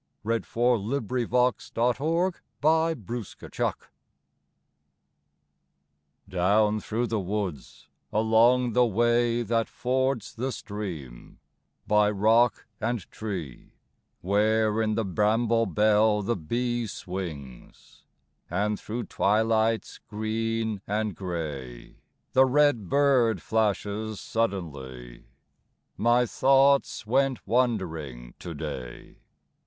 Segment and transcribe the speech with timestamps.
[0.25, 3.05] The wood is haunted since that night.
[3.05, 3.93] COMRADES.
[6.27, 11.37] Down through the woods, along the way That fords the stream;
[11.85, 13.73] by rock and tree,
[14.21, 18.03] Where in the bramble bell the bee Swings;
[18.49, 21.97] and through twilights green and gray
[22.33, 25.27] The red bird flashes suddenly,
[25.95, 29.17] My thoughts went wandering to day.